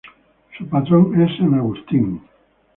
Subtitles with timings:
[0.57, 2.21] Su patrón es San Agustín.